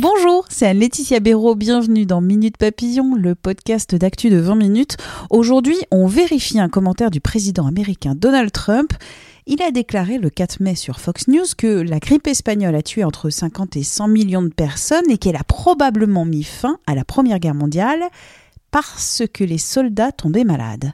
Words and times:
Bonjour, 0.00 0.46
c'est 0.48 0.66
Anne-Laetitia 0.66 1.20
Béraud. 1.20 1.54
Bienvenue 1.54 2.06
dans 2.06 2.22
Minute 2.22 2.56
Papillon, 2.56 3.14
le 3.14 3.34
podcast 3.34 3.94
d'actu 3.94 4.30
de 4.30 4.38
20 4.38 4.54
minutes. 4.54 4.96
Aujourd'hui, 5.28 5.76
on 5.90 6.06
vérifie 6.06 6.58
un 6.58 6.70
commentaire 6.70 7.10
du 7.10 7.20
président 7.20 7.66
américain 7.66 8.14
Donald 8.14 8.50
Trump. 8.52 8.94
Il 9.46 9.60
a 9.60 9.70
déclaré 9.70 10.16
le 10.16 10.30
4 10.30 10.60
mai 10.60 10.74
sur 10.76 10.98
Fox 10.98 11.28
News 11.28 11.44
que 11.58 11.66
la 11.66 11.98
grippe 11.98 12.26
espagnole 12.26 12.74
a 12.74 12.82
tué 12.82 13.04
entre 13.04 13.28
50 13.28 13.76
et 13.76 13.82
100 13.82 14.08
millions 14.08 14.42
de 14.42 14.48
personnes 14.48 15.10
et 15.10 15.18
qu'elle 15.18 15.36
a 15.36 15.44
probablement 15.44 16.24
mis 16.24 16.44
fin 16.44 16.78
à 16.86 16.94
la 16.94 17.04
Première 17.04 17.38
Guerre 17.38 17.54
mondiale 17.54 18.04
parce 18.70 19.24
que 19.34 19.44
les 19.44 19.58
soldats 19.58 20.12
tombaient 20.12 20.44
malades. 20.44 20.92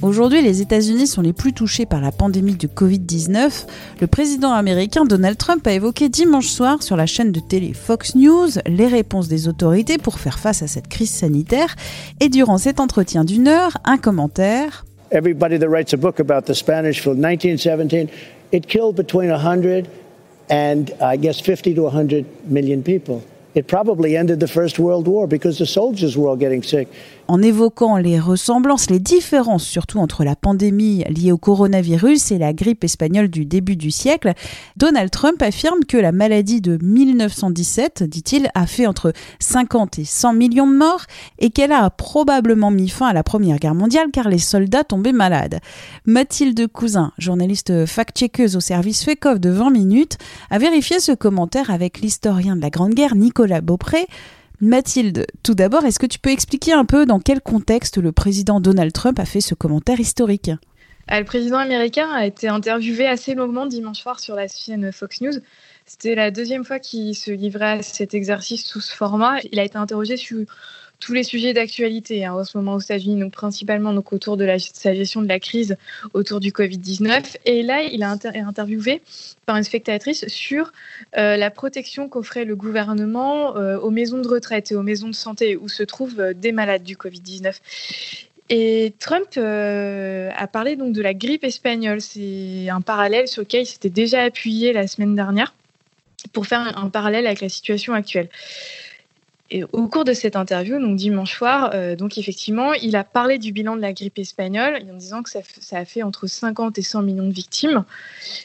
Aujourd'hui, 0.00 0.42
les 0.42 0.62
États-Unis 0.62 1.08
sont 1.08 1.22
les 1.22 1.32
plus 1.32 1.52
touchés 1.52 1.84
par 1.84 2.00
la 2.00 2.12
pandémie 2.12 2.54
du 2.54 2.68
Covid-19. 2.68 3.66
Le 4.00 4.06
président 4.06 4.52
américain 4.52 5.04
Donald 5.04 5.36
Trump 5.36 5.66
a 5.66 5.72
évoqué 5.72 6.08
dimanche 6.08 6.46
soir 6.46 6.84
sur 6.84 6.96
la 6.96 7.06
chaîne 7.06 7.32
de 7.32 7.40
télé 7.40 7.72
Fox 7.72 8.14
News 8.14 8.48
les 8.66 8.86
réponses 8.86 9.26
des 9.26 9.48
autorités 9.48 9.98
pour 9.98 10.20
faire 10.20 10.38
face 10.38 10.62
à 10.62 10.68
cette 10.68 10.86
crise 10.86 11.10
sanitaire. 11.10 11.74
Et 12.20 12.28
durant 12.28 12.58
cet 12.58 12.78
entretien 12.78 13.24
d'une 13.24 13.48
heure, 13.48 13.76
un 13.84 13.98
commentaire. 13.98 14.86
Everybody 15.10 15.58
that 15.58 15.68
writes 15.68 15.92
a 15.92 15.96
book 15.96 16.20
about 16.20 16.42
the 16.42 16.54
Spanish 16.54 17.00
flu, 17.02 17.14
1917, 17.14 18.08
it 18.52 18.68
killed 18.68 18.94
between 18.94 19.30
100 19.32 19.88
and 20.48 20.92
I 21.00 21.16
guess 21.16 21.40
50 21.40 21.74
to 21.74 21.82
100 21.82 22.24
million 22.48 22.82
people. 22.82 23.22
En 27.30 27.42
évoquant 27.42 27.98
les 27.98 28.18
ressemblances, 28.18 28.88
les 28.88 29.00
différences 29.00 29.64
surtout 29.64 29.98
entre 29.98 30.24
la 30.24 30.34
pandémie 30.34 31.04
liée 31.10 31.30
au 31.30 31.36
coronavirus 31.36 32.32
et 32.32 32.38
la 32.38 32.54
grippe 32.54 32.84
espagnole 32.84 33.28
du 33.28 33.44
début 33.44 33.76
du 33.76 33.90
siècle, 33.90 34.32
Donald 34.78 35.10
Trump 35.10 35.42
affirme 35.42 35.80
que 35.86 35.98
la 35.98 36.10
maladie 36.10 36.62
de 36.62 36.78
1917, 36.82 38.04
dit-il, 38.04 38.48
a 38.54 38.66
fait 38.66 38.86
entre 38.86 39.12
50 39.40 39.98
et 39.98 40.04
100 40.06 40.32
millions 40.32 40.66
de 40.66 40.74
morts 40.74 41.04
et 41.38 41.50
qu'elle 41.50 41.72
a 41.72 41.90
probablement 41.90 42.70
mis 42.70 42.88
fin 42.88 43.08
à 43.08 43.12
la 43.12 43.22
Première 43.22 43.58
Guerre 43.58 43.74
mondiale 43.74 44.08
car 44.10 44.30
les 44.30 44.38
soldats 44.38 44.84
tombaient 44.84 45.12
malades. 45.12 45.58
Mathilde 46.06 46.66
Cousin, 46.68 47.12
journaliste 47.18 47.84
fact-checkeuse 47.84 48.56
au 48.56 48.60
service 48.60 49.04
FECOF 49.04 49.38
de 49.38 49.50
20 49.50 49.70
minutes, 49.70 50.16
a 50.50 50.58
vérifié 50.58 50.98
ce 50.98 51.12
commentaire 51.12 51.70
avec 51.70 52.00
l'historien 52.00 52.56
de 52.56 52.62
la 52.62 52.70
Grande 52.70 52.94
Guerre 52.94 53.16
Nicolas 53.16 53.47
Beaupré. 53.60 54.06
Mathilde, 54.60 55.26
tout 55.42 55.54
d'abord, 55.54 55.84
est-ce 55.84 55.98
que 55.98 56.06
tu 56.06 56.18
peux 56.18 56.30
expliquer 56.30 56.72
un 56.72 56.84
peu 56.84 57.06
dans 57.06 57.20
quel 57.20 57.40
contexte 57.40 57.98
le 57.98 58.10
président 58.10 58.60
Donald 58.60 58.92
Trump 58.92 59.18
a 59.20 59.24
fait 59.24 59.40
ce 59.40 59.54
commentaire 59.54 60.00
historique? 60.00 60.50
Euh, 61.10 61.18
Le 61.18 61.24
président 61.24 61.58
américain 61.58 62.10
a 62.10 62.26
été 62.26 62.48
interviewé 62.48 63.06
assez 63.06 63.34
longuement 63.34 63.66
dimanche 63.66 64.00
soir 64.00 64.18
sur 64.18 64.34
la 64.34 64.48
chaîne 64.48 64.90
Fox 64.92 65.20
News. 65.20 65.40
C'était 65.86 66.14
la 66.14 66.30
deuxième 66.30 66.64
fois 66.64 66.80
qu'il 66.80 67.14
se 67.14 67.30
livrait 67.30 67.78
à 67.78 67.82
cet 67.82 68.14
exercice 68.14 68.66
sous 68.66 68.80
ce 68.80 68.92
format. 68.92 69.38
Il 69.52 69.58
a 69.58 69.64
été 69.64 69.78
interrogé 69.78 70.16
sur 70.16 70.44
tous 71.00 71.12
les 71.12 71.22
sujets 71.22 71.52
d'actualité 71.52 72.24
hein, 72.24 72.34
en 72.34 72.44
ce 72.44 72.56
moment 72.56 72.74
aux 72.74 72.80
États-Unis, 72.80 73.20
donc 73.20 73.32
principalement 73.32 73.92
donc 73.92 74.12
autour 74.12 74.36
de 74.36 74.44
la, 74.44 74.58
sa 74.58 74.94
gestion 74.94 75.22
de 75.22 75.28
la 75.28 75.38
crise 75.38 75.76
autour 76.12 76.40
du 76.40 76.50
Covid-19. 76.50 77.36
Et 77.44 77.62
là, 77.62 77.82
il 77.82 78.02
a 78.02 78.14
été 78.14 78.28
interviewé 78.40 79.00
par 79.46 79.56
une 79.56 79.62
spectatrice 79.62 80.26
sur 80.28 80.72
euh, 81.16 81.36
la 81.36 81.50
protection 81.50 82.08
qu'offrait 82.08 82.44
le 82.44 82.56
gouvernement 82.56 83.56
euh, 83.56 83.78
aux 83.78 83.90
maisons 83.90 84.18
de 84.18 84.28
retraite 84.28 84.72
et 84.72 84.74
aux 84.74 84.82
maisons 84.82 85.08
de 85.08 85.14
santé 85.14 85.56
où 85.56 85.68
se 85.68 85.82
trouvent 85.84 86.20
euh, 86.20 86.34
des 86.34 86.52
malades 86.52 86.82
du 86.82 86.96
Covid-19. 86.96 87.54
Et 88.50 88.94
Trump 88.98 89.36
a 89.36 90.46
parlé 90.46 90.76
donc 90.76 90.94
de 90.94 91.02
la 91.02 91.12
grippe 91.12 91.44
espagnole. 91.44 92.00
C'est 92.00 92.70
un 92.70 92.80
parallèle 92.80 93.28
sur 93.28 93.42
lequel 93.42 93.62
il 93.64 93.66
s'était 93.66 93.90
déjà 93.90 94.22
appuyé 94.22 94.72
la 94.72 94.86
semaine 94.86 95.14
dernière 95.14 95.52
pour 96.32 96.46
faire 96.46 96.78
un 96.78 96.88
parallèle 96.88 97.26
avec 97.26 97.42
la 97.42 97.50
situation 97.50 97.92
actuelle. 97.92 98.30
Et 99.50 99.64
au 99.64 99.88
cours 99.88 100.04
de 100.04 100.12
cette 100.12 100.36
interview, 100.36 100.78
donc 100.78 100.96
dimanche 100.96 101.36
soir, 101.36 101.70
euh, 101.72 101.96
donc 101.96 102.18
effectivement, 102.18 102.74
il 102.74 102.96
a 102.96 103.04
parlé 103.04 103.38
du 103.38 103.50
bilan 103.50 103.76
de 103.76 103.80
la 103.80 103.94
grippe 103.94 104.18
espagnole 104.18 104.82
en 104.90 104.96
disant 104.96 105.22
que 105.22 105.30
ça, 105.30 105.40
a 105.78 105.84
fait 105.86 106.02
entre 106.02 106.26
50 106.26 106.76
et 106.76 106.82
100 106.82 107.02
millions 107.02 107.26
de 107.26 107.32
victimes. 107.32 107.84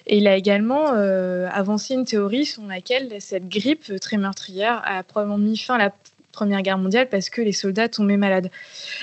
Et 0.08 0.18
il 0.18 0.28
a 0.28 0.38
également 0.38 0.94
euh, 0.94 1.50
avancé 1.52 1.94
une 1.94 2.06
théorie 2.06 2.46
selon 2.46 2.68
laquelle 2.68 3.18
cette 3.20 3.50
grippe 3.50 4.00
très 4.00 4.16
meurtrière 4.16 4.82
a 4.86 5.04
probablement 5.04 5.38
mis 5.38 5.58
fin 5.58 5.76
à 5.76 5.78
la 5.78 5.94
Première 6.32 6.64
Guerre 6.64 6.80
mondiale 6.80 7.10
parce 7.10 7.30
que 7.30 7.42
les 7.42 7.52
soldats 7.52 7.90
tombaient 7.90 8.18
malades. 8.18 8.50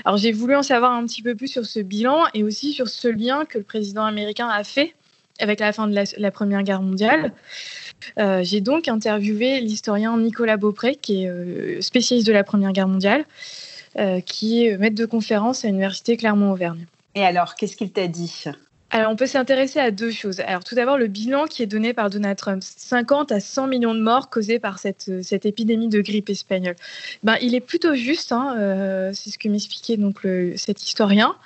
Alors 0.05 0.17
j'ai 0.17 0.32
voulu 0.32 0.56
en 0.56 0.62
savoir 0.62 0.93
un 0.93 1.06
petit 1.06 1.22
peu 1.22 1.37
plus 1.37 1.47
sur 1.47 1.65
ce 1.65 1.78
bilan 1.78 2.25
et 2.34 2.43
aussi 2.43 2.72
sur 2.72 2.88
ce 2.88 3.06
lien 3.06 3.44
que 3.44 3.56
le 3.56 3.62
président 3.62 4.05
américain 4.05 4.49
a 4.49 4.65
fait 4.65 4.94
avec 5.38 5.61
la 5.61 5.72
fin 5.72 5.87
de 5.87 5.94
la 6.17 6.31
Première 6.31 6.62
Guerre 6.62 6.82
mondiale. 6.82 7.32
Euh, 8.19 8.43
j'ai 8.43 8.61
donc 8.61 8.88
interviewé 8.88 9.61
l'historien 9.61 10.16
Nicolas 10.19 10.56
Beaupré, 10.56 10.97
qui 10.97 11.25
est 11.25 11.28
euh, 11.28 11.81
spécialiste 11.81 12.27
de 12.27 12.33
la 12.33 12.44
Première 12.44 12.72
Guerre 12.72 12.88
mondiale, 12.88 13.25
euh, 13.99 14.21
qui 14.21 14.65
est 14.65 14.78
maître 14.78 14.97
de 14.97 15.06
conférence 15.06 15.65
à 15.65 15.69
l'Université 15.69 16.16
Clermont-Auvergne. 16.16 16.87
Et 17.15 17.25
alors, 17.25 17.55
qu'est-ce 17.55 17.77
qu'il 17.77 17.91
t'a 17.91 18.06
dit? 18.06 18.44
Alors, 18.92 19.12
on 19.12 19.16
peut 19.16 19.26
s'intéresser 19.26 19.78
à 19.78 19.92
deux 19.92 20.10
choses. 20.10 20.40
Alors, 20.40 20.64
tout 20.64 20.74
d'abord, 20.74 20.98
le 20.98 21.06
bilan 21.06 21.46
qui 21.46 21.62
est 21.62 21.66
donné 21.66 21.92
par 21.92 22.10
Donald 22.10 22.36
Trump 22.36 22.60
50 22.60 23.30
à 23.30 23.38
100 23.38 23.68
millions 23.68 23.94
de 23.94 24.00
morts 24.00 24.30
causés 24.30 24.58
par 24.58 24.80
cette, 24.80 25.22
cette 25.22 25.46
épidémie 25.46 25.88
de 25.88 26.00
grippe 26.00 26.28
espagnole. 26.28 26.74
Ben, 27.22 27.36
il 27.40 27.54
est 27.54 27.60
plutôt 27.60 27.94
juste, 27.94 28.32
hein, 28.32 28.56
euh, 28.58 29.12
c'est 29.14 29.30
ce 29.30 29.38
que 29.38 29.48
m'expliquait 29.48 29.96
donc 29.96 30.26
cet 30.56 30.82
historien. 30.82 31.36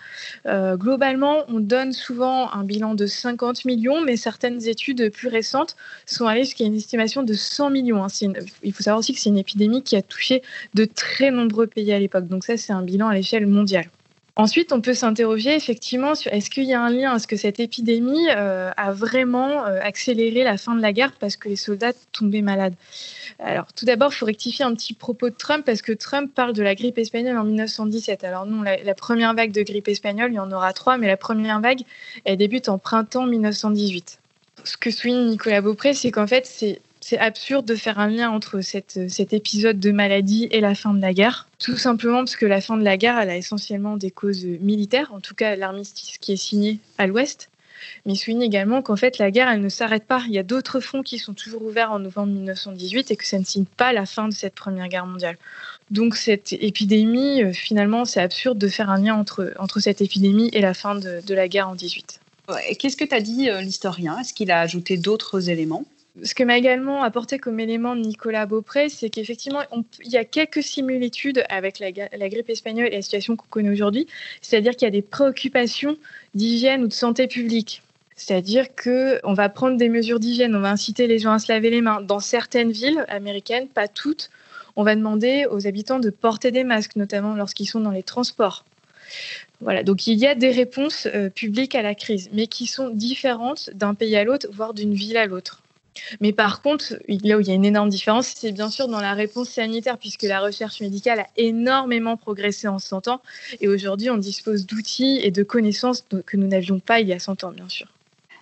Euh, 0.46 0.78
globalement, 0.78 1.44
on 1.48 1.60
donne 1.60 1.92
souvent 1.92 2.50
un 2.50 2.64
bilan 2.64 2.94
de 2.94 3.04
50 3.06 3.66
millions, 3.66 4.00
mais 4.00 4.16
certaines 4.16 4.66
études 4.66 5.10
plus 5.10 5.28
récentes 5.28 5.76
sont 6.06 6.26
allées 6.26 6.44
jusqu'à 6.44 6.64
une 6.64 6.76
estimation 6.76 7.22
de 7.22 7.34
100 7.34 7.68
millions. 7.68 8.04
Hein. 8.04 8.08
il 8.62 8.72
faut 8.72 8.82
savoir 8.82 9.00
aussi 9.00 9.12
que 9.12 9.20
c'est 9.20 9.28
une 9.28 9.38
épidémie 9.38 9.82
qui 9.82 9.96
a 9.96 10.02
touché 10.02 10.42
de 10.72 10.86
très 10.86 11.30
nombreux 11.30 11.66
pays 11.66 11.92
à 11.92 11.98
l'époque. 11.98 12.26
Donc, 12.26 12.44
ça, 12.44 12.56
c'est 12.56 12.72
un 12.72 12.82
bilan 12.82 13.08
à 13.08 13.14
l'échelle 13.14 13.46
mondiale. 13.46 13.86
Ensuite, 14.36 14.72
on 14.72 14.80
peut 14.80 14.94
s'interroger 14.94 15.54
effectivement 15.54 16.16
sur 16.16 16.32
est-ce 16.32 16.50
qu'il 16.50 16.64
y 16.64 16.74
a 16.74 16.82
un 16.82 16.90
lien, 16.90 17.14
est-ce 17.14 17.28
que 17.28 17.36
cette 17.36 17.60
épidémie 17.60 18.28
euh, 18.30 18.72
a 18.76 18.90
vraiment 18.90 19.64
euh, 19.64 19.78
accéléré 19.80 20.42
la 20.42 20.58
fin 20.58 20.74
de 20.74 20.82
la 20.82 20.92
guerre 20.92 21.12
parce 21.20 21.36
que 21.36 21.48
les 21.48 21.54
soldats 21.54 21.92
tombaient 22.10 22.42
malades 22.42 22.74
Alors, 23.38 23.72
tout 23.72 23.84
d'abord, 23.84 24.10
il 24.12 24.16
faut 24.16 24.26
rectifier 24.26 24.64
un 24.64 24.74
petit 24.74 24.92
propos 24.92 25.30
de 25.30 25.36
Trump 25.36 25.64
parce 25.64 25.82
que 25.82 25.92
Trump 25.92 26.32
parle 26.34 26.52
de 26.52 26.64
la 26.64 26.74
grippe 26.74 26.98
espagnole 26.98 27.38
en 27.38 27.44
1917. 27.44 28.24
Alors 28.24 28.44
non, 28.44 28.62
la, 28.62 28.82
la 28.82 28.94
première 28.94 29.34
vague 29.34 29.52
de 29.52 29.62
grippe 29.62 29.86
espagnole, 29.86 30.32
il 30.32 30.36
y 30.36 30.40
en 30.40 30.50
aura 30.50 30.72
trois, 30.72 30.98
mais 30.98 31.06
la 31.06 31.16
première 31.16 31.60
vague, 31.60 31.82
elle 32.24 32.36
débute 32.36 32.68
en 32.68 32.78
printemps 32.78 33.26
1918. 33.26 34.18
Ce 34.64 34.76
que 34.76 34.90
souligne 34.90 35.26
Nicolas 35.28 35.60
Beaupré, 35.60 35.94
c'est 35.94 36.10
qu'en 36.10 36.26
fait, 36.26 36.44
c'est 36.44 36.80
c'est 37.04 37.18
absurde 37.18 37.66
de 37.66 37.76
faire 37.76 37.98
un 37.98 38.08
lien 38.08 38.30
entre 38.30 38.62
cet 38.62 39.32
épisode 39.34 39.78
de 39.78 39.90
maladie 39.90 40.48
et 40.50 40.62
la 40.62 40.74
fin 40.74 40.94
de 40.94 41.02
la 41.02 41.12
guerre. 41.12 41.46
Tout 41.58 41.76
simplement 41.76 42.20
parce 42.20 42.34
que 42.34 42.46
la 42.46 42.62
fin 42.62 42.78
de 42.78 42.82
la 42.82 42.96
guerre, 42.96 43.18
elle 43.18 43.28
a 43.28 43.36
essentiellement 43.36 43.98
des 43.98 44.10
causes 44.10 44.46
militaires, 44.46 45.12
en 45.12 45.20
tout 45.20 45.34
cas 45.34 45.54
l'armistice 45.54 46.16
qui 46.16 46.32
est 46.32 46.36
signé 46.36 46.78
à 46.96 47.06
l'Ouest. 47.06 47.50
Mais 48.06 48.14
souligne 48.14 48.40
également 48.40 48.80
qu'en 48.80 48.96
fait, 48.96 49.18
la 49.18 49.30
guerre, 49.30 49.50
elle 49.50 49.60
ne 49.60 49.68
s'arrête 49.68 50.06
pas. 50.06 50.22
Il 50.28 50.32
y 50.32 50.38
a 50.38 50.42
d'autres 50.42 50.80
fronts 50.80 51.02
qui 51.02 51.18
sont 51.18 51.34
toujours 51.34 51.62
ouverts 51.64 51.92
en 51.92 51.98
novembre 51.98 52.32
1918 52.32 53.10
et 53.10 53.16
que 53.16 53.26
ça 53.26 53.38
ne 53.38 53.44
signe 53.44 53.66
pas 53.66 53.92
la 53.92 54.06
fin 54.06 54.26
de 54.26 54.32
cette 54.32 54.54
Première 54.54 54.88
Guerre 54.88 55.04
mondiale. 55.04 55.36
Donc 55.90 56.16
cette 56.16 56.54
épidémie, 56.54 57.42
euh, 57.42 57.52
finalement, 57.52 58.06
c'est 58.06 58.22
absurde 58.22 58.56
de 58.56 58.68
faire 58.68 58.88
un 58.88 58.98
lien 58.98 59.14
entre, 59.14 59.78
cette 59.78 60.00
épidémie 60.00 60.48
et 60.54 60.62
la 60.62 60.72
fin 60.72 60.94
de, 60.94 61.20
de 61.20 61.34
la 61.34 61.48
guerre 61.48 61.68
en 61.68 61.74
18. 61.74 62.20
Qu'est-ce 62.78 62.96
que 62.96 63.04
tu 63.04 63.14
as 63.14 63.20
dit 63.20 63.50
euh, 63.50 63.60
l'historien? 63.60 64.18
Est-ce 64.18 64.32
qu'il 64.32 64.50
a 64.50 64.60
ajouté 64.60 64.96
d'autres 64.96 65.50
éléments? 65.50 65.84
Ce 66.22 66.34
que 66.34 66.44
m'a 66.44 66.56
également 66.56 67.02
apporté 67.02 67.38
comme 67.38 67.58
élément 67.58 67.96
Nicolas 67.96 68.46
Beaupré, 68.46 68.88
c'est 68.88 69.10
qu'effectivement, 69.10 69.62
il 70.04 70.12
y 70.12 70.16
a 70.16 70.24
quelques 70.24 70.62
similitudes 70.62 71.44
avec 71.48 71.80
la, 71.80 71.90
grippe 71.90 72.50
espagnole 72.50 72.86
et 72.86 72.96
la 72.96 73.02
situation 73.02 73.34
qu'on 73.34 73.48
connaît 73.48 73.70
aujourd'hui. 73.70 74.06
C'est-à-dire 74.40 74.72
qu'il 74.72 74.86
y 74.86 74.88
a 74.88 74.92
des 74.92 75.02
préoccupations 75.02 75.96
d'hygiène 76.34 76.84
ou 76.84 76.86
de 76.86 76.92
santé 76.92 77.26
publique. 77.26 77.82
C'est-à-dire 78.14 78.68
qu'on 78.76 79.34
va 79.34 79.48
prendre 79.48 79.76
des 79.76 79.88
mesures 79.88 80.20
d'hygiène, 80.20 80.54
on 80.54 80.60
va 80.60 80.70
inciter 80.70 81.08
les 81.08 81.18
gens 81.18 81.32
à 81.32 81.40
se 81.40 81.52
laver 81.52 81.70
les 81.70 81.80
mains. 81.80 82.00
Dans 82.00 82.20
certaines 82.20 82.70
villes 82.70 83.04
américaines, 83.08 83.66
pas 83.66 83.88
toutes, 83.88 84.30
on 84.76 84.84
va 84.84 84.94
demander 84.94 85.46
aux 85.50 85.66
habitants 85.66 85.98
de 85.98 86.10
porter 86.10 86.52
des 86.52 86.62
masques, 86.62 86.94
notamment 86.94 87.34
lorsqu'ils 87.34 87.66
sont 87.66 87.80
dans 87.80 87.90
les 87.90 88.04
transports. 88.04 88.64
Voilà, 89.60 89.82
donc 89.82 90.06
il 90.06 90.18
y 90.18 90.26
a 90.26 90.36
des 90.36 90.50
réponses 90.50 91.06
euh, 91.06 91.28
publiques 91.28 91.74
à 91.74 91.82
la 91.82 91.96
crise, 91.96 92.30
mais 92.32 92.46
qui 92.46 92.66
sont 92.66 92.90
différentes 92.90 93.70
d'un 93.74 93.94
pays 93.94 94.14
à 94.14 94.22
l'autre, 94.22 94.46
voire 94.52 94.74
d'une 94.74 94.94
ville 94.94 95.16
à 95.16 95.26
l'autre. 95.26 95.63
Mais 96.20 96.32
par 96.32 96.62
contre, 96.62 96.94
là 97.08 97.36
où 97.36 97.40
il 97.40 97.48
y 97.48 97.50
a 97.50 97.54
une 97.54 97.64
énorme 97.64 97.88
différence, 97.88 98.32
c'est 98.36 98.52
bien 98.52 98.70
sûr 98.70 98.88
dans 98.88 99.00
la 99.00 99.14
réponse 99.14 99.50
sanitaire, 99.50 99.98
puisque 99.98 100.22
la 100.22 100.40
recherche 100.40 100.80
médicale 100.80 101.20
a 101.20 101.26
énormément 101.36 102.16
progressé 102.16 102.68
en 102.68 102.78
100 102.78 103.08
ans. 103.08 103.20
Et 103.60 103.68
aujourd'hui, 103.68 104.10
on 104.10 104.16
dispose 104.16 104.66
d'outils 104.66 105.20
et 105.22 105.30
de 105.30 105.42
connaissances 105.42 106.04
que 106.26 106.36
nous 106.36 106.46
n'avions 106.46 106.78
pas 106.78 107.00
il 107.00 107.08
y 107.08 107.12
a 107.12 107.18
100 107.18 107.44
ans, 107.44 107.52
bien 107.52 107.68
sûr. 107.68 107.88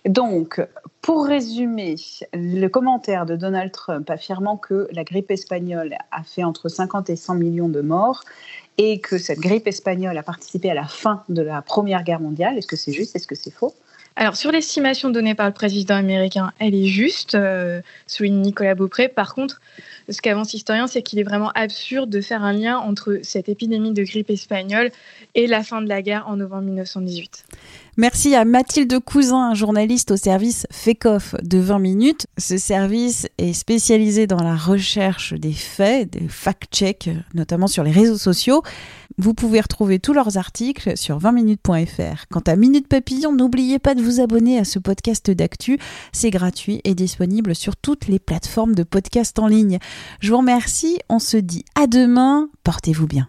Donc, 0.04 0.60
pour 1.00 1.26
résumer, 1.26 1.94
le 2.32 2.66
commentaire 2.66 3.24
de 3.24 3.36
Donald 3.36 3.70
Trump 3.70 4.10
affirmant 4.10 4.56
que 4.56 4.88
la 4.92 5.04
grippe 5.04 5.30
espagnole 5.30 5.96
a 6.10 6.24
fait 6.24 6.42
entre 6.42 6.68
50 6.68 7.08
et 7.10 7.16
100 7.16 7.36
millions 7.36 7.68
de 7.68 7.80
morts 7.80 8.24
et 8.78 9.00
que 9.00 9.18
cette 9.18 9.38
grippe 9.38 9.68
espagnole 9.68 10.18
a 10.18 10.22
participé 10.22 10.70
à 10.70 10.74
la 10.74 10.86
fin 10.86 11.22
de 11.28 11.42
la 11.42 11.62
Première 11.62 12.02
Guerre 12.02 12.20
mondiale, 12.20 12.58
est-ce 12.58 12.66
que 12.66 12.76
c'est 12.76 12.92
juste, 12.92 13.14
est-ce 13.14 13.28
que 13.28 13.34
c'est 13.34 13.50
faux? 13.50 13.74
Alors, 14.14 14.36
sur 14.36 14.52
l'estimation 14.52 15.08
donnée 15.08 15.34
par 15.34 15.46
le 15.46 15.54
président 15.54 15.94
américain, 15.94 16.52
elle 16.58 16.74
est 16.74 16.86
juste, 16.86 17.34
euh, 17.34 17.80
souligne 18.06 18.40
Nicolas 18.40 18.74
Beaupré. 18.74 19.08
Par 19.08 19.34
contre, 19.34 19.60
ce 20.08 20.20
qu'avance 20.20 20.52
l'historien, 20.52 20.86
c'est 20.86 21.02
qu'il 21.02 21.18
est 21.18 21.22
vraiment 21.22 21.50
absurde 21.54 22.10
de 22.10 22.20
faire 22.20 22.42
un 22.42 22.52
lien 22.52 22.78
entre 22.78 23.20
cette 23.22 23.48
épidémie 23.48 23.92
de 23.92 24.02
grippe 24.02 24.28
espagnole 24.28 24.90
et 25.34 25.46
la 25.46 25.62
fin 25.62 25.80
de 25.80 25.88
la 25.88 26.02
guerre 26.02 26.28
en 26.28 26.36
novembre 26.36 26.64
1918. 26.64 27.44
Merci 27.98 28.34
à 28.34 28.46
Mathilde 28.46 28.98
Cousin, 29.00 29.52
journaliste 29.52 30.12
au 30.12 30.16
service 30.16 30.66
FECOF 30.70 31.34
de 31.42 31.58
20 31.58 31.78
minutes. 31.78 32.26
Ce 32.38 32.56
service 32.56 33.28
est 33.36 33.52
spécialisé 33.52 34.26
dans 34.26 34.42
la 34.42 34.56
recherche 34.56 35.34
des 35.34 35.52
faits, 35.52 36.10
des 36.10 36.26
fact-checks, 36.26 37.10
notamment 37.34 37.66
sur 37.66 37.84
les 37.84 37.90
réseaux 37.90 38.16
sociaux. 38.16 38.62
Vous 39.18 39.34
pouvez 39.34 39.60
retrouver 39.60 39.98
tous 39.98 40.14
leurs 40.14 40.38
articles 40.38 40.96
sur 40.96 41.18
20minutes.fr. 41.18 42.28
Quant 42.30 42.40
à 42.46 42.56
Minute 42.56 42.88
Papillon, 42.88 43.34
n'oubliez 43.34 43.78
pas 43.78 43.94
de 43.94 44.00
vous 44.00 44.20
abonner 44.20 44.58
à 44.58 44.64
ce 44.64 44.78
podcast 44.78 45.30
d'actu. 45.30 45.78
C'est 46.12 46.30
gratuit 46.30 46.80
et 46.84 46.94
disponible 46.94 47.54
sur 47.54 47.76
toutes 47.76 48.08
les 48.08 48.18
plateformes 48.18 48.74
de 48.74 48.84
podcast 48.84 49.38
en 49.38 49.48
ligne. 49.48 49.78
Je 50.20 50.30
vous 50.30 50.38
remercie. 50.38 50.98
On 51.10 51.18
se 51.18 51.36
dit 51.36 51.66
à 51.74 51.86
demain. 51.86 52.48
Portez-vous 52.64 53.06
bien. 53.06 53.28